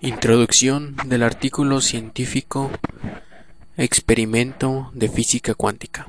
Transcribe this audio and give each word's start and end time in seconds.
Introducción 0.00 0.96
del 1.06 1.22
artículo 1.24 1.80
científico 1.80 2.70
Experimento 3.76 4.90
de 4.94 5.08
física 5.08 5.54
cuántica. 5.54 6.08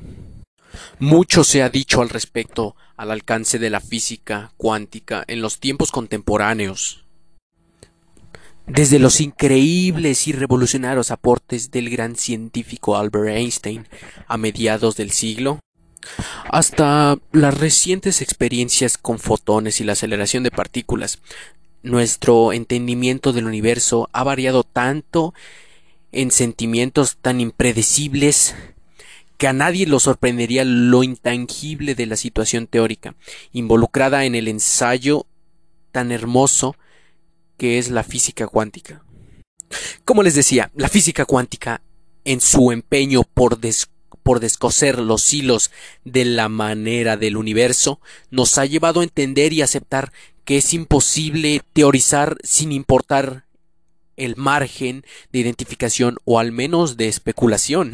Mucho 1.00 1.44
se 1.44 1.64
ha 1.64 1.70
dicho 1.70 2.02
al 2.02 2.10
respecto 2.10 2.76
al 2.96 3.12
alcance 3.12 3.58
de 3.60 3.70
la 3.72 3.82
física 3.82 4.54
cuántica 4.56 5.24
en 5.28 5.42
los 5.42 5.60
tiempos 5.60 5.92
contemporáneos. 5.92 7.06
Desde 8.68 9.00
los 9.00 9.20
increíbles 9.20 10.28
y 10.28 10.32
revolucionarios 10.32 11.10
aportes 11.10 11.72
del 11.72 11.90
gran 11.90 12.16
científico 12.16 12.96
Albert 12.96 13.36
Einstein 13.36 13.88
a 14.28 14.38
mediados 14.38 14.96
del 14.96 15.12
siglo, 15.12 15.60
hasta 16.50 17.18
las 17.32 17.58
recientes 17.58 18.22
experiencias 18.22 18.98
con 18.98 19.20
fotones 19.20 19.82
y 19.82 19.84
la 19.84 19.94
aceleración 19.94 20.44
de 20.44 20.52
partículas, 20.52 21.20
nuestro 21.84 22.54
entendimiento 22.54 23.34
del 23.34 23.46
universo 23.46 24.10
ha 24.14 24.24
variado 24.24 24.64
tanto 24.64 25.34
en 26.12 26.32
sentimientos 26.32 27.18
tan 27.22 27.40
impredecibles 27.42 28.56
que 29.38 29.48
a 29.48 29.54
nadie 29.54 29.88
lo 29.88 30.00
sorprendería 30.00 30.64
lo 30.64 31.02
intangible 31.04 31.96
de 31.96 32.06
la 32.06 32.16
situación 32.16 32.68
teórica, 32.68 33.16
involucrada 33.54 34.26
en 34.26 34.36
el 34.36 34.48
ensayo 34.48 35.26
tan 35.92 36.12
hermoso 36.12 36.76
que 37.58 37.80
es 37.80 37.90
la 37.90 38.04
física 38.04 38.48
cuántica. 38.48 39.04
Como 40.06 40.24
les 40.24 40.36
decía, 40.36 40.72
la 40.76 40.90
física 40.90 41.26
cuántica, 41.26 41.82
en 42.24 42.40
su 42.42 42.72
empeño 42.72 43.24
por, 43.24 43.60
por 44.22 44.40
descoser 44.40 45.00
los 45.00 45.34
hilos 45.34 45.72
de 46.04 46.26
la 46.26 46.50
manera 46.50 47.18
del 47.18 47.38
universo, 47.38 48.00
nos 48.30 48.58
ha 48.58 48.66
llevado 48.66 49.00
a 49.00 49.04
entender 49.04 49.54
y 49.54 49.62
aceptar 49.62 50.12
que 50.46 50.58
es 50.58 50.74
imposible 50.74 51.62
teorizar 51.74 52.38
sin 52.44 52.72
importar 52.72 53.46
el 54.18 54.36
margen 54.36 55.06
de 55.32 55.40
identificación 55.40 56.18
o 56.26 56.40
al 56.40 56.52
menos 56.52 56.98
de 56.98 57.08
especulación 57.08 57.94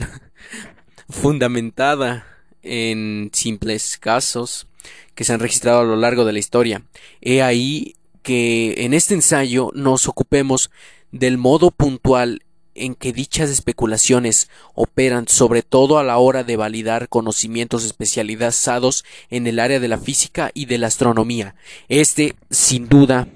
fundamentada 1.09 2.25
en 2.63 3.29
simples 3.33 3.97
casos 3.97 4.67
que 5.15 5.23
se 5.23 5.33
han 5.33 5.39
registrado 5.39 5.79
a 5.79 5.85
lo 5.85 5.95
largo 5.95 6.25
de 6.25 6.33
la 6.33 6.39
historia. 6.39 6.83
He 7.21 7.41
ahí 7.41 7.95
que 8.23 8.85
en 8.85 8.93
este 8.93 9.13
ensayo 9.13 9.71
nos 9.73 10.07
ocupemos 10.07 10.69
del 11.11 11.37
modo 11.37 11.71
puntual 11.71 12.41
en 12.77 12.95
que 12.95 13.13
dichas 13.13 13.49
especulaciones 13.49 14.49
operan 14.73 15.27
sobre 15.27 15.63
todo 15.63 15.99
a 15.99 16.03
la 16.03 16.17
hora 16.17 16.43
de 16.43 16.57
validar 16.57 17.09
conocimientos 17.09 17.85
especializados 17.85 19.05
en 19.29 19.47
el 19.47 19.59
área 19.59 19.79
de 19.79 19.87
la 19.87 19.97
física 19.97 20.51
y 20.53 20.65
de 20.65 20.77
la 20.77 20.87
astronomía. 20.87 21.55
Este, 21.89 22.35
sin 22.49 22.87
duda, 22.87 23.27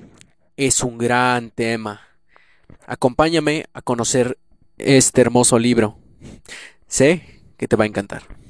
es 0.58 0.84
un 0.84 0.98
gran 0.98 1.52
tema. 1.52 2.02
Acompáñame 2.86 3.66
a 3.74 3.82
conocer 3.82 4.38
este 4.78 5.22
hermoso 5.22 5.60
libro. 5.60 5.98
Sé 6.88 7.42
que 7.58 7.68
te 7.68 7.76
va 7.76 7.86
a 7.86 7.88
encantar. 7.88 8.41